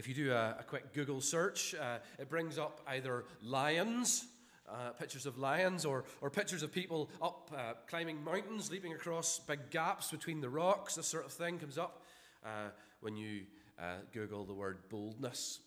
[0.00, 4.24] If you do a, a quick Google search, uh, it brings up either lions,
[4.66, 9.40] uh, pictures of lions, or, or pictures of people up uh, climbing mountains, leaping across
[9.40, 10.94] big gaps between the rocks.
[10.94, 12.02] This sort of thing comes up
[12.42, 12.70] uh,
[13.02, 13.42] when you
[13.78, 15.58] uh, Google the word boldness.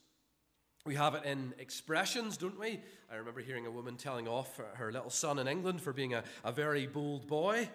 [0.84, 2.80] We have it in expressions, don't we?
[3.12, 6.24] I remember hearing a woman telling off her little son in England for being a,
[6.44, 7.70] a very bold boy.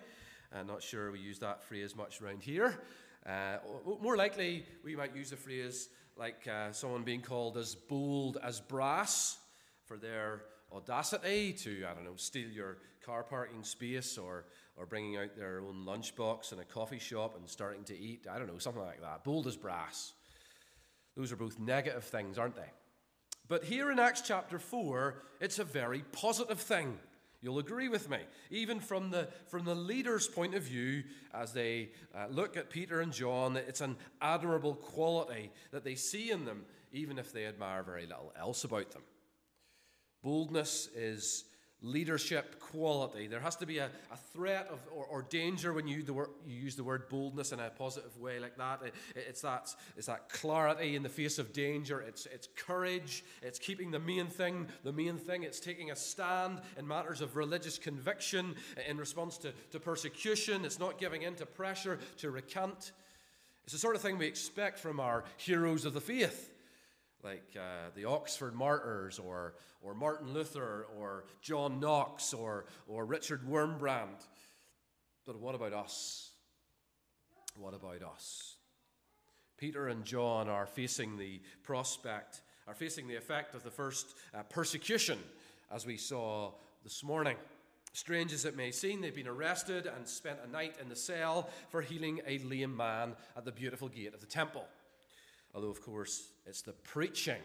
[0.53, 2.81] I'm not sure we use that phrase much around here.
[3.25, 3.59] Uh,
[4.01, 8.61] more likely, we might use the phrase like uh, someone being called as bold as
[8.61, 9.39] brass
[9.87, 10.43] for their
[10.73, 14.45] audacity to, I don't know, steal your car parking space or,
[14.77, 18.27] or bringing out their own lunchbox in a coffee shop and starting to eat.
[18.31, 19.25] I don't know, something like that.
[19.25, 20.13] Bold as brass.
[21.17, 22.71] Those are both negative things, aren't they?
[23.49, 26.99] But here in Acts chapter 4, it's a very positive thing.
[27.41, 28.19] You'll agree with me.
[28.51, 33.01] Even from the, from the leader's point of view, as they uh, look at Peter
[33.01, 37.83] and John, it's an admirable quality that they see in them, even if they admire
[37.85, 39.03] very little else about them.
[40.23, 41.45] Boldness is
[41.83, 43.29] leadership quality.
[43.29, 46.31] There has to be a, a threat of, or, or danger when you, the word,
[46.47, 48.81] you use the word boldness in a positive way like that.
[48.85, 49.75] It, it's, that.
[49.97, 52.01] it's that clarity in the face of danger.
[52.01, 53.25] It's, it's courage.
[53.43, 55.43] It's keeping the main thing the main thing.
[55.43, 58.55] It's taking a stand in matters of religious conviction
[58.89, 60.65] in response to, to persecution.
[60.65, 62.93] It's not giving in to pressure to recant.
[63.65, 66.51] It's the sort of thing we expect from our heroes of the faith
[67.25, 73.43] like uh, the Oxford Martyrs or, or Martin Luther or John Knox or, or Richard
[73.47, 74.27] Wurmbrand.
[75.27, 76.31] But what about us?
[77.57, 78.57] What about us?
[79.57, 84.45] Peter and John are facing the prospect, are facing the effect of the first uh,
[84.45, 85.19] persecution,
[85.73, 86.53] as we saw
[86.85, 87.37] this morning.
[87.93, 91.51] Strange as it may seem, they've been arrested and spent a night in the cell
[91.71, 94.65] for healing a lame man at the beautiful gate of the temple.
[95.55, 97.43] Although, of course, it's the preaching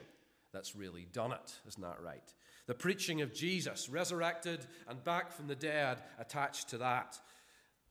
[0.51, 1.59] that's really done it.
[1.67, 2.33] Isn't that right?
[2.67, 7.19] The preaching of Jesus, resurrected and back from the dead, attached to that.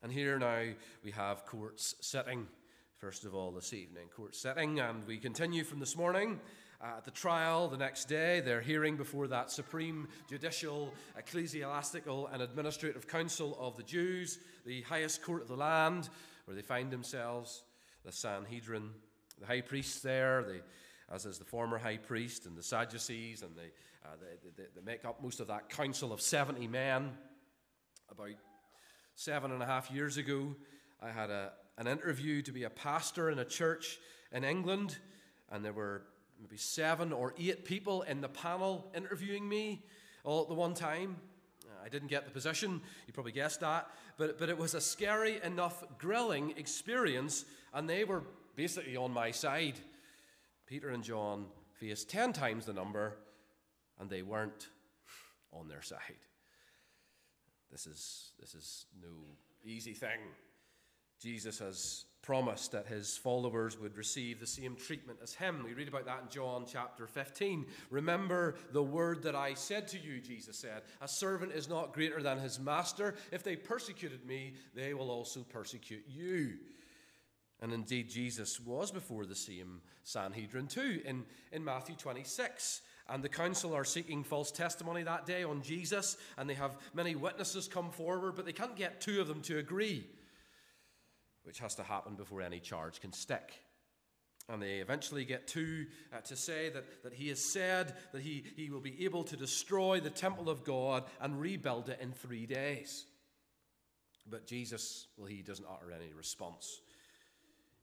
[0.03, 0.65] And here now
[1.05, 2.47] we have courts sitting,
[2.97, 4.09] first of all, this evening.
[4.09, 6.41] Court sitting, and we continue from this morning.
[6.81, 12.43] Uh, at the trial the next day, they're hearing before that supreme judicial, ecclesiastical, and
[12.43, 16.09] administrative council of the Jews, the highest court of the land,
[16.47, 17.63] where they find themselves,
[18.05, 18.91] the Sanhedrin
[19.41, 20.61] the high priest there, the,
[21.15, 23.71] as is the former high priest, and the Sadducees, and they,
[24.05, 27.13] uh, they, they, they make up most of that council of 70 men.
[28.11, 28.31] About
[29.15, 30.55] seven and a half years ago,
[31.01, 33.99] I had a, an interview to be a pastor in a church
[34.33, 34.99] in England,
[35.51, 36.03] and there were
[36.41, 39.85] maybe seven or eight people in the panel interviewing me
[40.25, 41.17] all at the one time.
[41.85, 45.41] I didn't get the position, you probably guessed that, but, but it was a scary
[45.43, 47.45] enough grilling experience,
[47.75, 48.23] and they were
[48.57, 49.75] basically on my side.
[50.67, 53.15] Peter and John faced 10 times the number,
[53.99, 54.69] and they weren't
[55.53, 55.99] on their side.
[57.71, 59.09] This is, this is no
[59.65, 60.21] easy thing.
[61.21, 65.63] Jesus has promised that his followers would receive the same treatment as him.
[65.65, 67.67] We read about that in John chapter 15.
[67.91, 70.83] Remember the word that I said to you, Jesus said.
[71.01, 73.17] A servant is not greater than his master.
[73.33, 76.55] If they persecuted me, they will also persecute you.
[77.63, 82.83] And indeed, Jesus was before the same Sanhedrin too in, in Matthew 26.
[83.09, 87.15] And the council are seeking false testimony that day on Jesus, and they have many
[87.15, 90.05] witnesses come forward, but they can't get two of them to agree,
[91.45, 93.53] which has to happen before any charge can stick.
[94.49, 98.45] And they eventually get two uh, to say that, that he has said that he,
[98.57, 102.47] he will be able to destroy the temple of God and rebuild it in three
[102.47, 103.07] days.
[104.29, 106.81] But Jesus, well, he doesn't utter any response.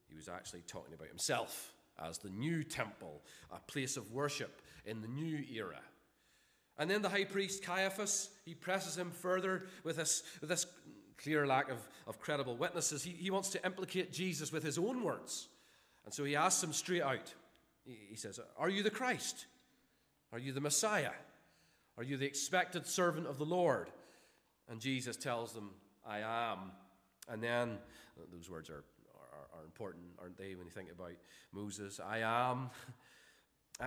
[0.09, 3.21] He was actually talking about himself as the new temple,
[3.51, 5.79] a place of worship in the new era.
[6.77, 10.65] And then the high priest Caiaphas, he presses him further with this, with this
[11.17, 11.77] clear lack of,
[12.07, 13.03] of credible witnesses.
[13.03, 15.49] He, he wants to implicate Jesus with his own words.
[16.05, 17.33] And so he asks him straight out.
[17.85, 19.45] He, he says, Are you the Christ?
[20.31, 21.11] Are you the Messiah?
[21.97, 23.89] Are you the expected servant of the Lord?
[24.69, 25.71] And Jesus tells them,
[26.07, 26.71] I am.
[27.27, 27.77] And then,
[28.31, 28.83] those words are
[29.59, 31.11] are, important, aren't they, when you think about
[31.51, 31.99] Moses?
[31.99, 32.69] I am.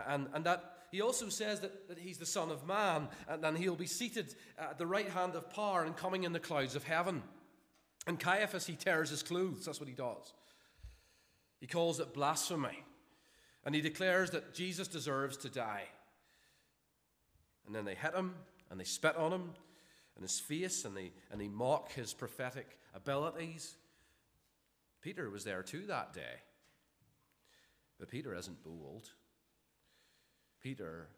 [0.09, 3.57] And, and that he also says that, that he's the Son of Man, and then
[3.57, 6.85] he'll be seated at the right hand of power and coming in the clouds of
[6.85, 7.23] heaven.
[8.07, 9.67] And Caiaphas, he tears his clothes.
[9.67, 10.33] That's what he does.
[11.61, 12.85] He calls it blasphemy.
[13.65, 15.85] And he declares that Jesus deserves to die.
[17.67, 18.35] And then they hit him,
[18.71, 19.51] and they spit on him,
[20.17, 23.77] and his face, and they, and they mock his prophetic abilities.
[25.03, 26.41] Peter was there too that day.
[27.99, 29.11] But Peter isn't bold.
[30.63, 31.09] Peter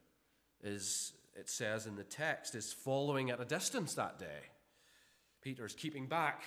[0.63, 4.51] is, it says in the text, is following at a distance that day.
[5.43, 6.43] Peter's keeping back.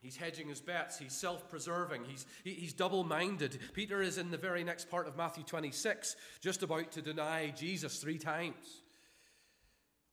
[0.00, 0.98] He's hedging his bets.
[0.98, 2.04] He's self preserving.
[2.04, 3.58] He's, he, he's double minded.
[3.72, 7.98] Peter is in the very next part of Matthew 26, just about to deny Jesus
[7.98, 8.82] three times.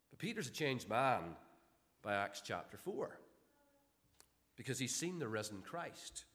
[0.09, 1.21] But Peter's a changed man
[2.01, 3.19] by Acts chapter 4
[4.55, 6.25] because he's seen the risen Christ.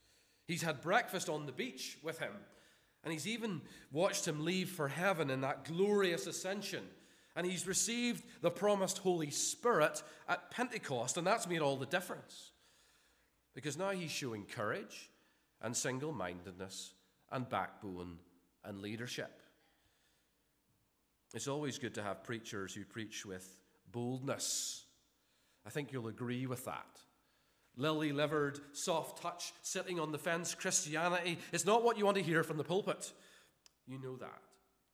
[0.51, 2.33] He's had breakfast on the beach with him,
[3.05, 3.61] and he's even
[3.93, 6.83] watched him leave for heaven in that glorious ascension.
[7.37, 12.51] And he's received the promised Holy Spirit at Pentecost, and that's made all the difference.
[13.55, 15.09] Because now he's showing courage
[15.63, 16.95] and single mindedness
[17.31, 18.19] and backbone
[18.65, 19.43] and leadership.
[21.33, 23.61] It's always good to have preachers who preach with
[23.93, 24.85] boldness.
[25.65, 26.99] I think you'll agree with that.
[27.77, 32.23] Lily livered, soft touch, sitting on the fence Christianity is not what you want to
[32.23, 33.13] hear from the pulpit.
[33.87, 34.43] You know that.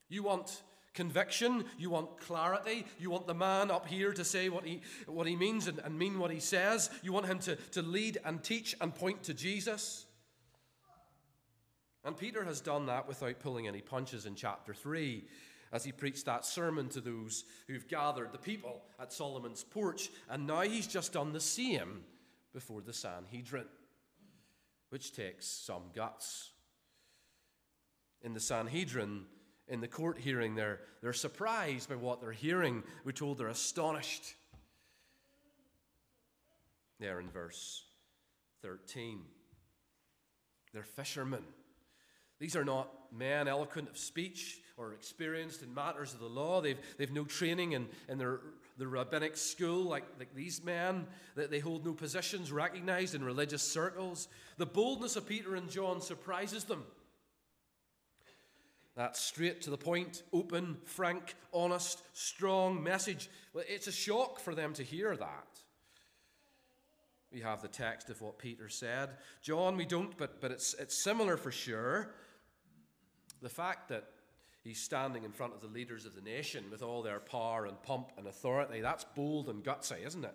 [0.08, 0.62] You want
[0.94, 5.26] conviction, you want clarity, you want the man up here to say what he, what
[5.26, 6.90] he means and, and mean what he says.
[7.02, 10.06] You want him to, to lead and teach and point to Jesus.
[12.04, 15.24] And Peter has done that without pulling any punches in chapter 3
[15.72, 20.08] as he preached that sermon to those who've gathered the people at Solomon's porch.
[20.30, 22.04] And now he's just done the same
[22.56, 23.66] before the Sanhedrin,
[24.88, 26.52] which takes some guts.
[28.22, 29.26] In the Sanhedrin,
[29.68, 32.82] in the court hearing, they're, they're surprised by what they're hearing.
[33.04, 34.24] We're told they're astonished.
[36.98, 37.84] There in verse
[38.62, 39.20] 13.
[40.72, 41.44] They're fishermen.
[42.38, 46.60] These are not men eloquent of speech or experienced in matters of the law.
[46.60, 48.40] They've, they've no training in, in their,
[48.76, 51.06] the rabbinic school like, like these men.
[51.34, 54.28] They, they hold no positions recognized in religious circles.
[54.58, 56.84] The boldness of Peter and John surprises them.
[58.96, 63.28] That straight to the point, open, frank, honest, strong message.
[63.52, 65.60] Well, it's a shock for them to hear that.
[67.32, 69.10] We have the text of what Peter said.
[69.42, 72.14] John, we don't, but, but it's, it's similar for sure.
[73.42, 74.04] The fact that
[74.66, 77.80] he's standing in front of the leaders of the nation with all their power and
[77.82, 80.34] pomp and authority, that's bold and gutsy, isn't it?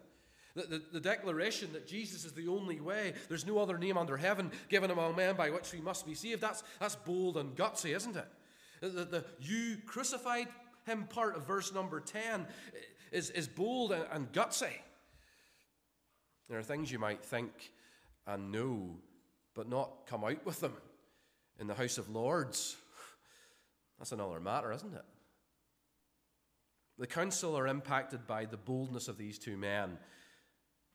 [0.56, 4.18] The, the, the, declaration that Jesus is the only way, there's no other name under
[4.18, 7.96] heaven given among men by which we must be saved, that's, that's bold and gutsy,
[7.96, 8.28] isn't it?
[8.82, 10.48] The, the, the you crucified
[10.86, 12.46] him part of verse number 10 eh,
[13.12, 14.74] is, is bold and, and gutsy.
[16.50, 17.72] There are things you might think
[18.28, 18.98] and know,
[19.56, 20.74] but not come out with them
[21.60, 22.76] in the House of Lords
[24.02, 25.06] that's another matter, isn't it?
[26.98, 30.00] The council are impacted by the boldness of these two men,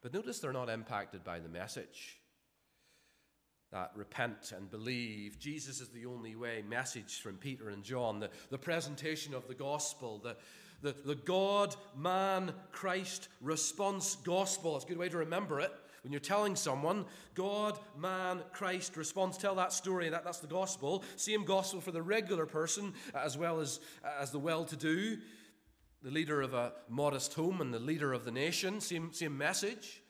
[0.03, 2.19] but notice they're not impacted by the message.
[3.71, 8.31] That repent and believe, Jesus is the only way message from Peter and John, the,
[8.51, 10.37] the presentation of the gospel, the,
[10.83, 14.75] the, the God, man, Christ response gospel.
[14.75, 15.71] It's a good way to remember it.
[16.07, 17.05] When you're telling someone,
[17.35, 21.03] God, man, Christ, response, tell that story, that, that's the gospel.
[21.17, 23.81] Same gospel for the regular person as well as,
[24.21, 25.19] as the well to do,
[26.05, 30.01] the leader of a modest home and the leader of the nation, same, same message.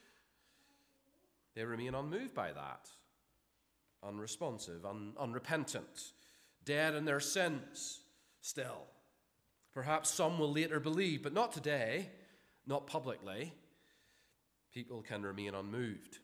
[1.55, 2.91] They remain unmoved by that,
[4.07, 6.13] unresponsive, un, unrepentant,
[6.67, 8.01] dead in their sins
[8.43, 8.85] still.
[9.73, 12.11] Perhaps some will later believe, but not today,
[12.67, 13.55] not publicly
[14.77, 16.19] people can remain unmoved,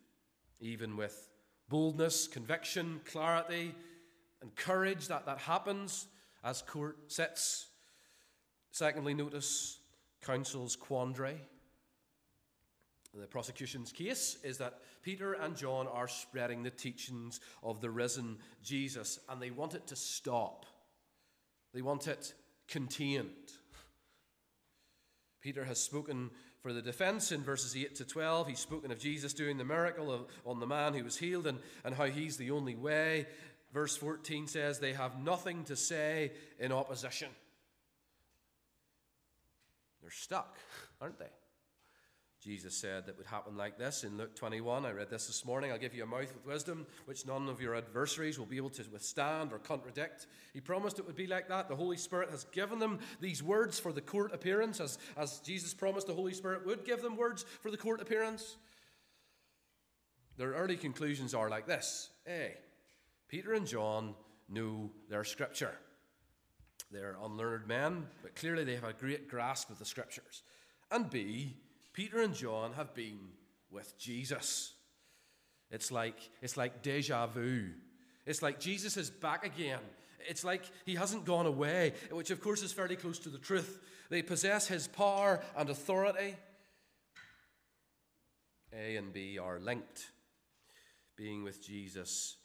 [0.61, 1.31] even with
[1.71, 3.75] boldness, conviction, clarity,
[4.43, 6.07] and courage that, that happens
[6.45, 7.69] as court sits.
[8.71, 9.79] Secondly, notice
[10.21, 11.41] council's quandary.
[13.19, 18.37] The prosecution's case is that Peter and John are spreading the teachings of the risen
[18.63, 20.67] Jesus, and they want it to stop.
[21.73, 22.35] They want it
[22.69, 23.31] contained.
[25.41, 26.31] Peter has spoken
[26.63, 28.49] for the defense in verses 8 to 12.
[28.49, 31.59] He's spoken of Jesus doing the miracle of, on the man who was healed and,
[31.85, 33.27] and how he's the only way.
[33.75, 37.29] Verse 14 says, They have nothing to say in opposition.
[40.01, 40.57] They're stuck,
[41.01, 41.27] aren't they?
[42.43, 44.85] Jesus said that would happen like this in Luke 21.
[44.85, 45.71] I read this this morning.
[45.71, 48.71] I'll give you a mouth with wisdom, which none of your adversaries will be able
[48.71, 50.27] to withstand or contradict.
[50.53, 51.69] He promised it would be like that.
[51.69, 55.73] The Holy Spirit has given them these words for the court appearance, as, as Jesus
[55.73, 58.57] promised the Holy Spirit would give them words for the court appearance.
[60.37, 62.55] Their early conclusions are like this A.
[63.29, 64.17] Peter and John
[64.49, 65.77] knew their scripture.
[66.91, 70.43] They're unlearned men, but clearly they have a great grasp of the scriptures.
[70.91, 71.57] And B,
[71.93, 73.19] Peter and John have been
[73.71, 74.73] with Jesus.
[75.71, 77.71] It's like, it's like deja vu.
[78.27, 79.81] It's like Jesus is back again
[80.29, 83.81] It's like he hasn't gone away, which of course is fairly close to the truth.
[84.11, 86.37] They possess his power and authority.
[88.73, 90.13] A and B are linked.
[91.17, 92.37] Being with Jesus,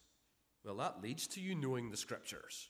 [0.63, 2.70] well, that leads to you knowing the scriptures.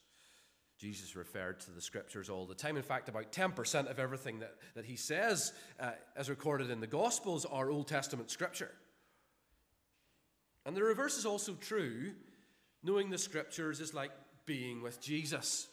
[0.77, 2.77] Jesus referred to the scriptures all the time.
[2.77, 6.88] In fact, about 10% of everything that, that he says, uh, as recorded in the
[6.88, 8.72] Gospels, are Old Testament scripture.
[10.65, 12.12] And the reverse is also true.
[12.84, 14.12] Knowing the scriptures is like
[14.46, 15.67] being with Jesus.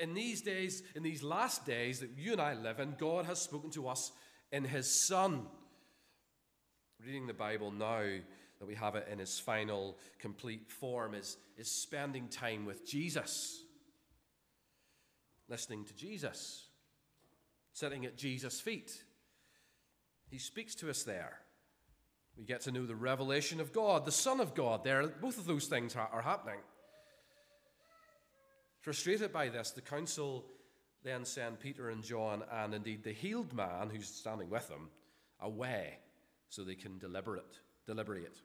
[0.00, 3.40] In these days, in these last days that you and I live in, God has
[3.40, 4.12] spoken to us
[4.52, 5.46] in his Son.
[7.04, 8.04] Reading the Bible now,
[8.58, 13.65] that we have it in its final, complete form, is, is spending time with Jesus
[15.48, 16.66] listening to Jesus,
[17.72, 19.02] sitting at Jesus' feet.
[20.28, 21.38] He speaks to us there.
[22.36, 24.84] We get to know the revelation of God, the Son of God.
[24.84, 26.60] There, both of those things are, happening.
[28.80, 30.44] Frustrated by this, the council
[31.02, 34.90] then send Peter and John, and indeed the healed man who's standing with them,
[35.40, 35.98] away
[36.48, 38.40] so they can deliberate, deliberate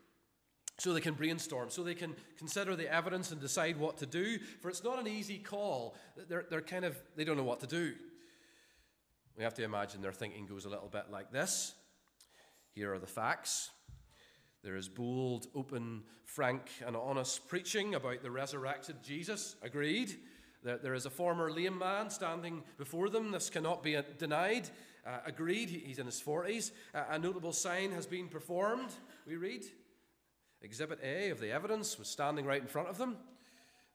[0.81, 4.39] so they can brainstorm, so they can consider the evidence and decide what to do.
[4.61, 5.95] For it's not an easy call.
[6.27, 7.93] They're, they're kind of, they don't know what to do.
[9.37, 11.75] We have to imagine their thinking goes a little bit like this.
[12.73, 13.69] Here are the facts.
[14.63, 19.57] There is bold, open, frank, and honest preaching about the resurrected Jesus.
[19.61, 20.15] Agreed.
[20.63, 23.29] There, there is a former lame man standing before them.
[23.29, 24.67] This cannot be denied.
[25.05, 25.69] Uh, agreed.
[25.69, 26.71] He's in his 40s.
[26.95, 28.89] Uh, a notable sign has been performed,
[29.27, 29.63] we read.
[30.61, 33.17] Exhibit A of the evidence was standing right in front of them.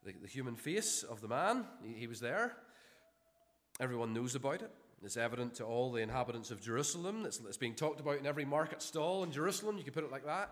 [0.04, 2.56] The, the human face of the man, he, he was there.
[3.80, 4.70] Everyone knows about it.
[5.04, 7.24] It's evident to all the inhabitants of Jerusalem.
[7.26, 9.76] It's, it's being talked about in every market stall in Jerusalem.
[9.78, 10.50] You can put it like that.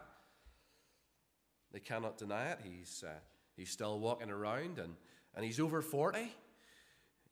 [1.72, 2.60] They cannot deny it.
[2.62, 3.12] He's, uh,
[3.56, 4.94] he's still walking around and,
[5.34, 6.32] and he's over 40.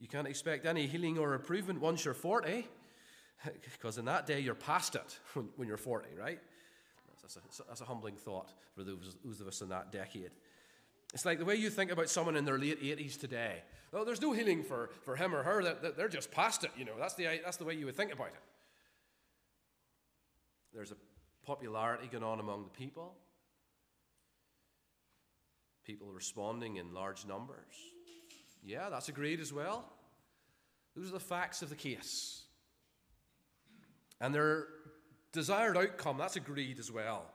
[0.00, 2.66] You can't expect any healing or improvement once you're 40,
[3.72, 6.40] because in that day you're past it when, when you're 40, right?
[7.22, 10.30] That's a, that's a humbling thought for those, of us in that decade.
[11.14, 13.62] It's like the way you think about someone in their late 80s today.
[13.92, 15.62] Oh, there's no healing for, for him or her.
[15.62, 16.94] That, They're just past it, you know.
[16.98, 18.40] That's the, that's the way you would think about it.
[20.74, 20.96] There's a
[21.44, 23.14] popularity going on among the people.
[25.84, 27.74] People responding in large numbers.
[28.64, 29.84] Yeah, that's agreed as well.
[30.96, 32.42] Those are the facts of the case.
[34.20, 34.66] And they're
[35.32, 37.30] desired outcome, that's agreed as well.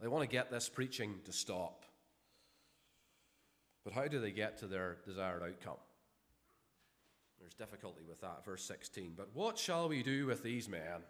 [0.00, 1.84] They want to get this preaching to stop.
[3.84, 5.78] But how do they get to their desired outcome?
[7.40, 9.14] There's difficulty with that, verse 16.
[9.16, 11.02] But what shall we do with these men?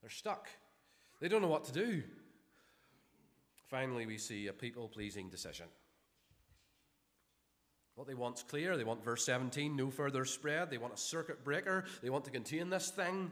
[0.00, 0.48] They're stuck.
[1.20, 2.02] They don't know what to do.
[3.68, 5.66] Finally, we see a people pleasing decision.
[7.94, 8.76] What they want's clear.
[8.76, 10.70] They want verse 17, no further spread.
[10.70, 11.84] They want a circuit breaker.
[12.02, 13.30] They want to contain this thing.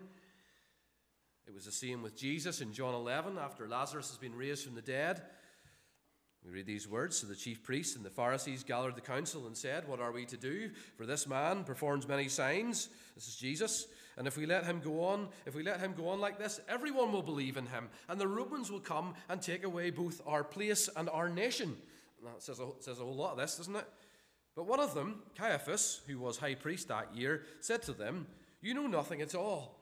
[1.47, 4.75] It was the same with Jesus in John 11 after Lazarus has been raised from
[4.75, 5.23] the dead.
[6.45, 9.57] We read these words So the chief priests and the Pharisees gathered the council and
[9.57, 10.71] said, What are we to do?
[10.97, 12.89] For this man performs many signs.
[13.15, 13.87] This is Jesus.
[14.17, 16.61] And if we let him go on, if we let him go on like this,
[16.69, 17.89] everyone will believe in him.
[18.09, 21.77] And the Romans will come and take away both our place and our nation.
[22.25, 23.89] that says a, says a whole lot of this, doesn't it?
[24.55, 28.27] But one of them, Caiaphas, who was high priest that year, said to them,
[28.61, 29.82] You know nothing at all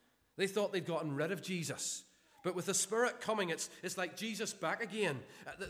[0.37, 2.03] They thought they'd gotten rid of Jesus.
[2.43, 5.19] But with the Spirit coming, it's, it's like Jesus back again.
[5.45, 5.65] Uh,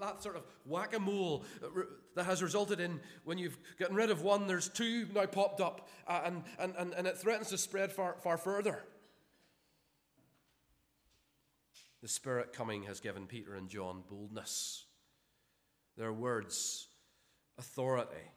[0.00, 1.44] that sort of whack a mole
[2.14, 5.88] that has resulted in when you've gotten rid of one, there's two now popped up,
[6.06, 8.82] uh, and, and, and, and it threatens to spread far, far further.
[12.02, 14.84] The Spirit coming has given Peter and John boldness.
[15.96, 16.86] Their words,
[17.58, 18.30] authority,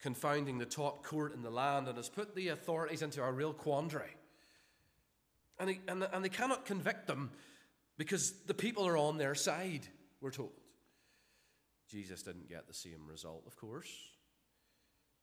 [0.00, 3.52] confounding the top court in the land, and has put the authorities into a real
[3.52, 4.16] quandary.
[5.58, 7.30] And they, and, and they cannot convict them
[7.98, 9.86] because the people are on their side,
[10.20, 10.52] we're told.
[11.88, 13.90] Jesus didn't get the same result, of course.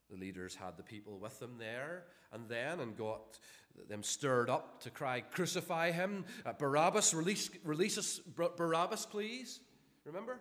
[0.09, 3.39] The leaders had the people with them there and then and got
[3.89, 6.25] them stirred up to cry, Crucify him.
[6.45, 8.19] Uh, Barabbas, release, release us,
[8.57, 9.59] Barabbas, please.
[10.05, 10.39] Remember?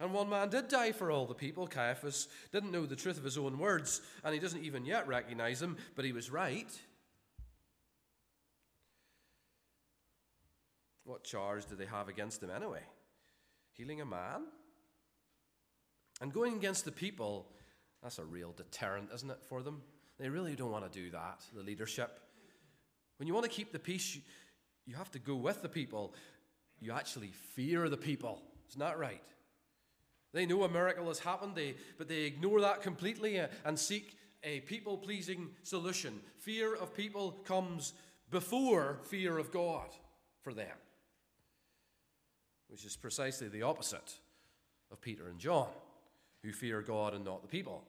[0.00, 1.66] And one man did die for all the people.
[1.66, 5.62] Caiaphas didn't know the truth of his own words, and he doesn't even yet recognize
[5.62, 6.68] him, but he was right.
[11.04, 12.82] What charge did they have against him anyway?
[13.72, 14.44] Healing a man?
[16.20, 17.48] And going against the people,
[18.02, 19.82] that's a real deterrent, isn't it, for them?
[20.18, 22.20] They really don't want to do that, the leadership.
[23.18, 24.18] When you want to keep the peace,
[24.86, 26.14] you, have to go with the people.
[26.80, 28.42] You actually fear the people.
[28.70, 29.22] Isn't that right?
[30.32, 34.16] They know a miracle has happened, they, but they ignore that completely uh, and seek
[34.44, 36.20] a people pleasing solution.
[36.38, 37.92] Fear of people comes
[38.30, 39.88] before fear of God
[40.42, 40.76] for them,
[42.72, 44.14] which is precisely the opposite
[44.90, 45.68] of Peter and John,
[46.42, 47.84] who fear God and not the people.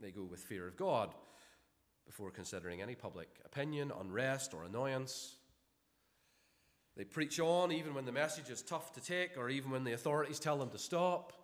[0.00, 1.10] They go with fear of God
[2.06, 5.34] before considering any public opinion, unrest, or annoyance.
[6.96, 9.92] They preach on even when the message is tough to take or even when the
[9.92, 11.34] authorities tell them to stop.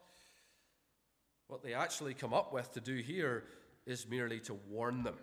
[1.48, 3.44] What they actually come up with to do here
[3.84, 5.18] is merely to warn them,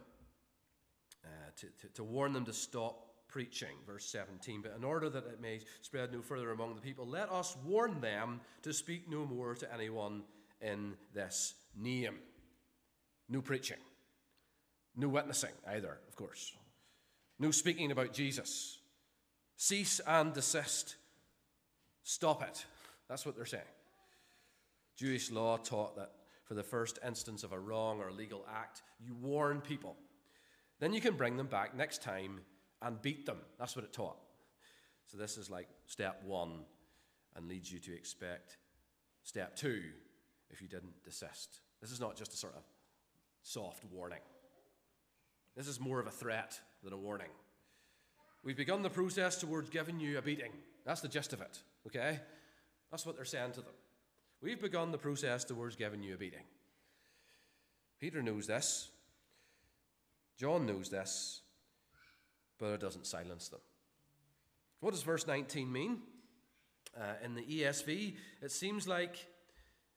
[1.26, 3.76] uh, to, to, to warn them to stop preaching.
[3.88, 4.62] Verse 17.
[4.62, 8.00] But in order that it may spread no further among the people, let us warn
[8.00, 10.22] them to speak no more to anyone
[10.62, 12.20] in this name.
[13.28, 13.80] No preaching.
[14.96, 16.54] No witnessing either, of course.
[17.40, 18.78] No speaking about Jesus.
[19.58, 20.96] Cease and desist.
[22.04, 22.66] Stop it.
[23.10, 23.64] That's what they're saying.
[24.96, 26.12] Jewish law taught that
[26.46, 29.96] for the first instance of a wrong or illegal act, you warn people.
[30.80, 32.42] Then you can bring them back next time
[32.84, 33.38] and beat them.
[33.58, 34.18] That's what it taught.
[35.08, 36.66] So this is like step one
[37.36, 38.58] and leads you to expect
[39.24, 39.82] step two
[40.50, 41.60] if you didn't desist.
[41.82, 42.64] This is not just a sort of
[43.42, 44.22] soft warning.
[45.56, 47.30] This is more of a threat than a warning.
[48.44, 50.52] We've begun the process towards giving you a beating.
[50.86, 52.20] That's the gist of it, okay?
[52.92, 53.74] That's what they're saying to them.
[54.42, 56.44] We've begun the process towards giving you a beating.
[58.00, 58.90] Peter knows this.
[60.38, 61.42] John knows this,
[62.64, 63.60] but it doesn't silence them.
[64.80, 66.00] What does verse 19 mean?
[66.98, 69.28] Uh, in the ESV, it seems like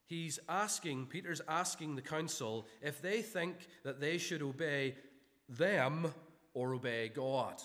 [0.07, 4.97] he's asking, Peter's asking the council if they think that they should obey
[5.49, 6.13] them
[6.55, 7.63] or obey God.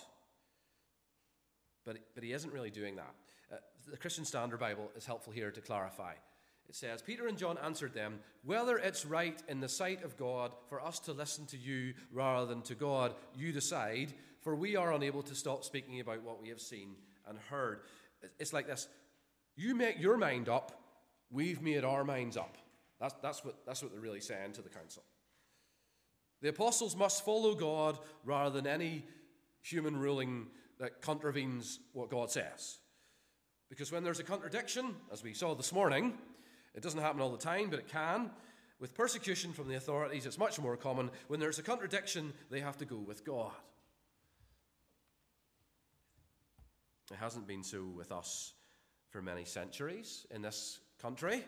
[1.83, 3.15] But, but he isn't really doing that.
[3.51, 3.55] Uh,
[3.89, 6.13] the Christian Standard Bible is helpful here to clarify.
[6.69, 10.51] It says, Peter and John answered them, Whether it's right in the sight of God
[10.69, 14.93] for us to listen to you rather than to God, you decide, for we are
[14.93, 16.95] unable to stop speaking about what we have seen
[17.27, 17.81] and heard.
[18.39, 18.87] It's like this
[19.55, 20.71] you make your mind up,
[21.29, 22.57] we've made our minds up.
[22.99, 25.03] That's, that's, what, that's what they're really saying to the council.
[26.41, 29.03] The apostles must follow God rather than any
[29.61, 30.47] human ruling
[30.79, 32.79] that contravenes what God says.
[33.69, 36.13] Because when there's a contradiction, as we saw this morning,
[36.75, 38.31] it doesn't happen all the time, but it can.
[38.79, 41.11] With persecution from the authorities, it's much more common.
[41.27, 43.51] When there's a contradiction, they have to go with God.
[47.11, 48.53] It hasn't been so with us
[49.09, 51.43] for many centuries in this country,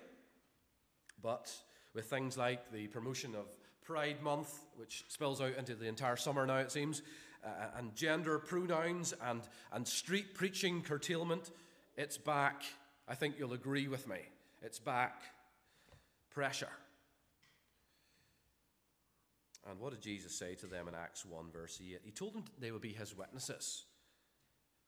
[1.22, 1.52] but
[1.94, 3.46] with things like the promotion of
[3.84, 7.02] Pride Month, which spills out into the entire summer now, it seems,
[7.46, 11.52] uh, and gender pronouns and, and street preaching curtailment,
[11.96, 12.64] it's back.
[13.08, 14.18] I think you'll agree with me.
[14.62, 15.22] It's back.
[16.32, 16.70] Pressure.
[19.70, 22.02] And what did Jesus say to them in Acts 1, verse 8?
[22.04, 23.86] He told them they would be his witnesses.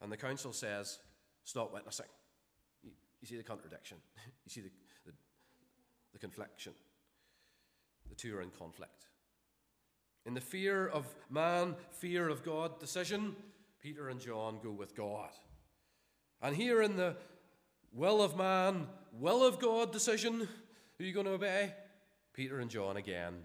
[0.01, 0.99] And the council says,
[1.43, 2.07] stop witnessing.
[2.83, 3.97] You, you see the contradiction,
[4.45, 4.71] you see the,
[5.05, 5.13] the,
[6.13, 6.73] the confliction.
[8.09, 9.07] The two are in conflict.
[10.25, 13.35] In the fear of man, fear of God decision,
[13.81, 15.29] Peter and John go with God.
[16.41, 17.15] And here in the
[17.93, 20.47] will of man, will of God decision,
[20.97, 21.73] who are you going to obey?
[22.33, 23.35] Peter and John again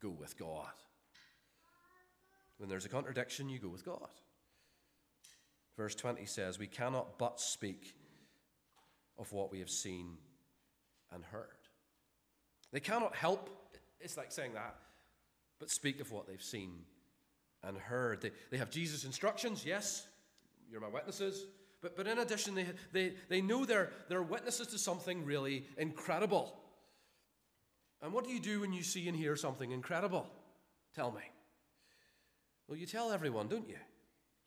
[0.00, 0.66] go with God.
[2.58, 4.08] When there's a contradiction, you go with God.
[5.76, 7.94] Verse 20 says, We cannot but speak
[9.18, 10.16] of what we have seen
[11.12, 11.48] and heard.
[12.72, 13.50] They cannot help,
[14.00, 14.76] it's like saying that,
[15.58, 16.72] but speak of what they've seen
[17.62, 18.20] and heard.
[18.20, 20.06] They, they have Jesus' instructions, yes,
[20.70, 21.46] you're my witnesses.
[21.80, 26.56] But, but in addition, they, they, they know they're, they're witnesses to something really incredible.
[28.02, 30.26] And what do you do when you see and hear something incredible?
[30.94, 31.22] Tell me.
[32.68, 33.76] Well, you tell everyone, don't you?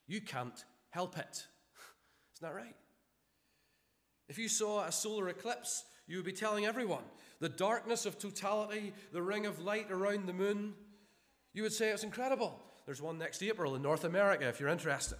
[0.07, 1.45] You can't help it.
[2.35, 2.75] Isn't that right?
[4.29, 7.03] If you saw a solar eclipse, you would be telling everyone
[7.39, 10.73] the darkness of totality, the ring of light around the moon.
[11.53, 12.59] You would say it's incredible.
[12.85, 15.19] There's one next April in North America if you're interested.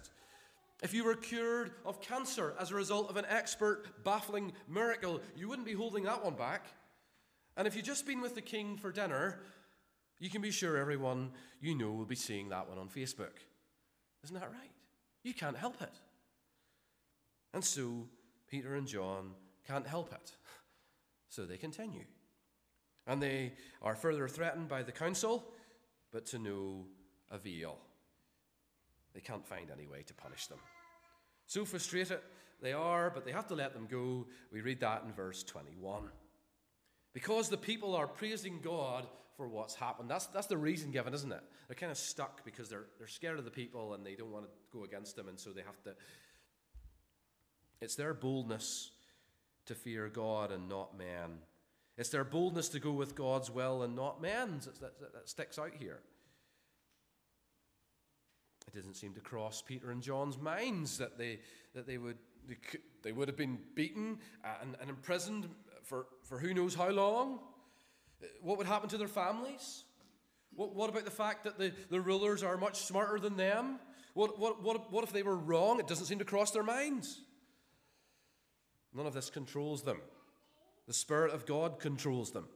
[0.82, 5.48] If you were cured of cancer as a result of an expert, baffling miracle, you
[5.48, 6.66] wouldn't be holding that one back.
[7.56, 9.40] And if you've just been with the king for dinner,
[10.20, 13.34] you can be sure everyone you know will be seeing that one on Facebook.
[14.22, 14.70] Isn't that right?
[15.22, 15.92] You can't help it.
[17.52, 18.06] And so
[18.50, 19.30] Peter and John
[19.66, 20.32] can't help it.
[21.28, 22.04] So they continue.
[23.06, 23.52] And they
[23.82, 25.44] are further threatened by the council,
[26.12, 26.86] but to no
[27.30, 27.78] avail.
[29.14, 30.58] They can't find any way to punish them.
[31.46, 32.20] So frustrated
[32.60, 34.26] they are, but they have to let them go.
[34.52, 36.08] We read that in verse 21.
[37.18, 39.04] Because the people are praising God
[39.36, 40.08] for what's happened.
[40.08, 41.42] That's, that's the reason given, isn't it?
[41.66, 44.44] They're kind of stuck because they're, they're scared of the people and they don't want
[44.44, 45.96] to go against them, and so they have to.
[47.80, 48.92] It's their boldness
[49.66, 51.38] to fear God and not man.
[51.96, 55.58] It's their boldness to go with God's will and not man's that, that, that sticks
[55.58, 55.98] out here.
[58.68, 61.40] It doesn't seem to cross Peter and John's minds that they,
[61.74, 64.18] that they, would, they, could, they would have been beaten
[64.62, 65.48] and, and imprisoned
[65.88, 67.40] for, for who knows how long.
[68.42, 69.84] What would happen to their families?
[70.54, 73.78] What, what about the fact that the, the rulers are much smarter than them?
[74.14, 75.78] What, what, what, what if they were wrong?
[75.80, 77.20] It doesn't seem to cross their minds.
[78.94, 80.00] None of this controls them.
[80.86, 82.46] The Spirit of God controls them.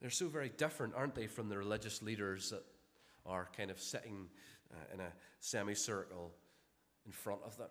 [0.00, 2.64] They're so very different, aren't they, from the religious leaders that
[3.26, 4.28] are kind of sitting
[4.72, 6.32] uh, in a semicircle
[7.04, 7.68] in front of them?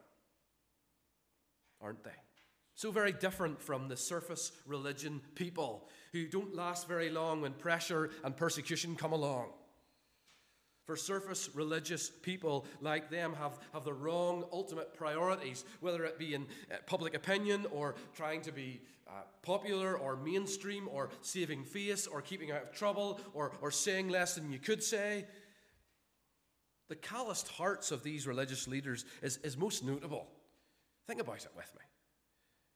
[1.81, 2.11] Aren't they?
[2.79, 8.09] So very different from the surface religion people who don't last very long when pressure
[8.23, 9.49] and persecution come along.
[10.85, 16.33] For surface religious people like them have, have the wrong ultimate priorities, whether it be
[16.33, 22.07] in uh, public opinion or trying to be uh, popular or mainstream or saving face
[22.07, 25.25] or keeping out of trouble or, or saying less than you could say.
[26.87, 30.29] The calloused hearts of these religious leaders is, is most notable.
[31.07, 31.88] Think about it with me.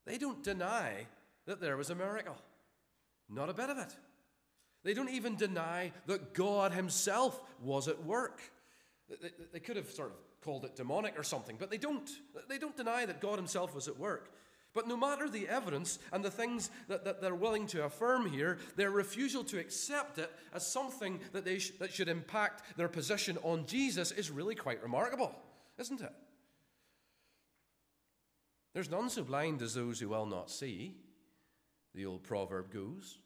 [0.06, 1.08] They don't deny
[1.46, 2.36] that there was a miracle,
[3.30, 3.96] not a bit of it.
[4.84, 8.42] They don't even deny that God Himself was at work.
[9.52, 12.10] They could have sort of called it demonic or something, but they don't.
[12.50, 14.30] They don't deny that God Himself was at work.
[14.74, 18.58] But no matter the evidence and the things that, that they're willing to affirm here,
[18.76, 23.38] their refusal to accept it as something that, they sh- that should impact their position
[23.44, 25.36] on Jesus is really quite remarkable,
[25.78, 26.12] isn't it?
[28.74, 30.96] There's none so blind as those who will not see,
[31.94, 33.20] the old proverb goes.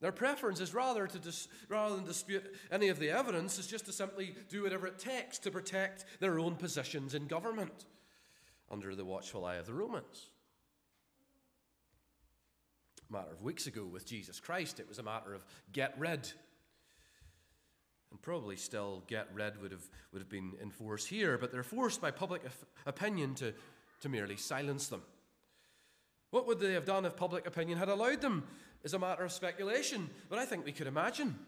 [0.00, 3.86] Their preference is rather, to dis- rather than dispute any of the evidence, is just
[3.86, 7.86] to simply do whatever it takes to protect their own positions in government
[8.70, 10.28] under the watchful eye of the Romans.
[13.08, 16.30] A matter of weeks ago with Jesus Christ, it was a matter of get rid.
[18.10, 21.62] And probably still get rid would have, would have been in force here, but they're
[21.62, 22.42] forced by public
[22.86, 23.52] opinion to,
[24.00, 25.02] to merely silence them.
[26.30, 28.44] What would they have done if public opinion had allowed them
[28.82, 31.38] is a matter of speculation, but I think we could imagine.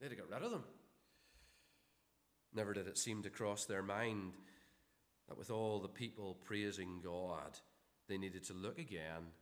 [0.00, 0.64] They'd have got rid of them.
[2.54, 4.32] Never did it seem to cross their mind
[5.28, 7.58] that with all the people praising God,
[8.08, 9.32] they needed to look again,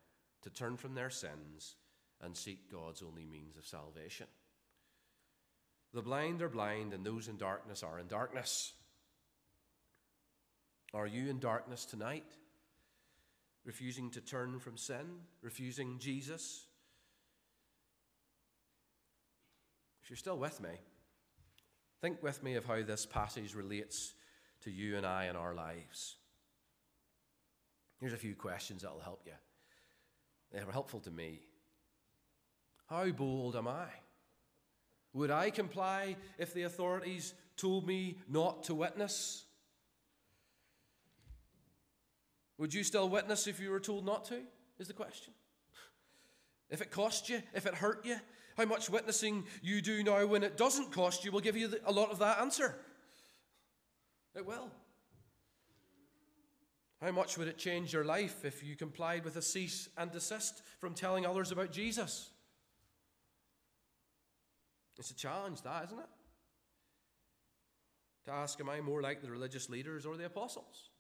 [0.43, 1.77] to turn from their sins,
[2.21, 4.27] and seek God's only means of salvation.
[5.95, 8.73] The blind are blind, and those in darkness are in darkness.
[10.93, 12.27] Are you in darkness tonight?
[13.65, 15.07] refusing to turn from sin,
[15.43, 16.67] refusing Jesus.
[20.03, 20.71] If you're still with me,
[22.01, 24.13] think with me of how this passage relates
[24.63, 26.17] to you and I in our lives.
[28.01, 29.33] Here's a few questions that will help you.
[30.53, 31.41] They were helpful to me.
[32.91, 33.87] How bold am I?
[35.15, 39.45] Would I comply if the authorities told me not to witness?
[42.59, 44.41] Would you still witness if you were told not to?
[44.79, 45.33] Is the question.
[46.69, 48.17] If it cost you, if it hurt you,
[48.57, 51.93] how much witnessing you do now when it doesn't cost you will give you a
[51.93, 52.77] lot of that answer.
[54.35, 54.71] It will.
[57.01, 60.63] How much would it change your life if you complied with a cease and desist
[60.79, 62.31] from telling others about Jesus?
[64.99, 66.07] It's a challenge, that, isn't it?
[68.27, 70.91] To ask, am I more like the religious leaders or the apostles?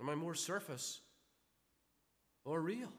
[0.00, 1.00] Am I more surface
[2.44, 2.92] or real?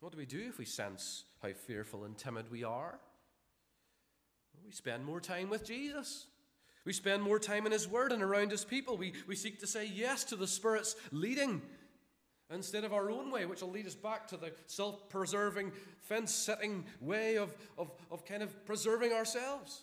[0.00, 2.98] What do we do if we sense how fearful and timid we are?
[4.64, 6.26] We spend more time with Jesus.
[6.84, 8.96] We spend more time in His Word and around His people.
[8.96, 11.62] We, we seek to say yes to the Spirit's leading
[12.52, 16.34] instead of our own way, which will lead us back to the self preserving, fence
[16.34, 19.82] setting way of, of, of kind of preserving ourselves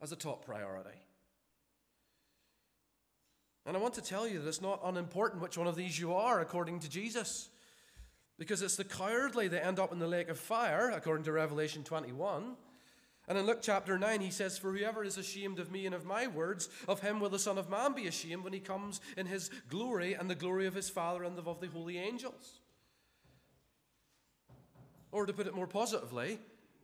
[0.00, 0.98] as a top priority.
[3.66, 6.14] And I want to tell you that it's not unimportant which one of these you
[6.14, 7.48] are, according to Jesus.
[8.38, 11.82] Because it's the cowardly that end up in the lake of fire, according to Revelation
[11.84, 12.56] 21.
[13.26, 16.04] And in Luke chapter 9, he says, For whoever is ashamed of me and of
[16.04, 19.26] my words, of him will the Son of Man be ashamed when he comes in
[19.26, 22.60] his glory and the glory of his Father and of the holy angels.
[25.10, 26.38] Or to put it more positively,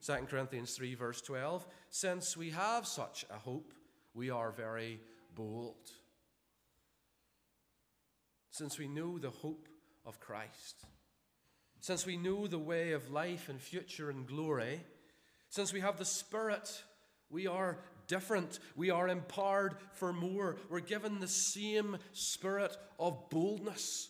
[0.07, 3.74] 2 Corinthians 3, verse 12, since we have such a hope,
[4.14, 5.00] we are very
[5.35, 5.90] bold.
[8.50, 9.68] Since we know the hope
[10.07, 10.87] of Christ,
[11.81, 14.81] since we know the way of life and future and glory,
[15.50, 16.82] since we have the Spirit,
[17.28, 18.58] we are different.
[18.74, 20.56] We are empowered for more.
[20.68, 24.08] We're given the same spirit of boldness.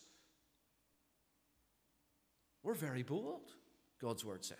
[2.63, 3.43] We're very bold,
[4.01, 4.59] God's word says.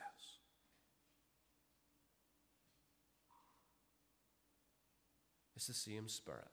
[5.57, 6.49] It's the same spirit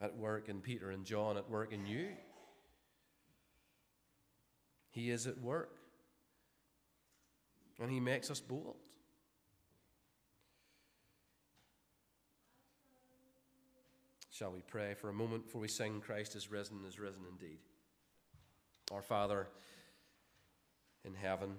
[0.00, 2.08] at work in Peter and John, at work in you.
[4.90, 5.76] He is at work
[7.80, 8.76] and He makes us bold.
[14.30, 17.58] Shall we pray for a moment before we sing Christ is risen, is risen indeed?
[18.90, 19.46] Our Father
[21.04, 21.54] in heaven,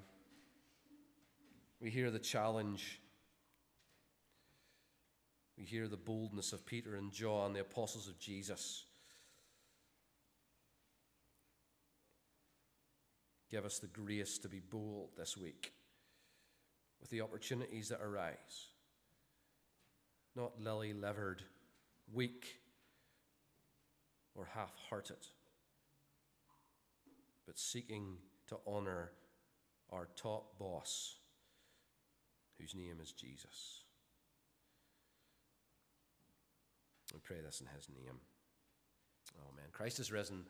[1.80, 2.99] we hear the challenge.
[5.58, 8.86] We hear the boldness of Peter and John, the apostles of Jesus.
[13.52, 15.73] Give us the grace to be bold this week
[17.04, 18.70] with the opportunities that arise.
[20.38, 21.44] Not lily livered,
[22.13, 22.62] weak,
[24.36, 25.28] or half hearted,
[27.46, 28.16] but seeking
[28.48, 29.12] to honor
[29.92, 31.18] our top boss,
[32.58, 33.84] whose name is Jesus.
[37.13, 38.16] We pray this in his name.
[39.42, 39.66] Amen.
[39.74, 40.46] Christ is risen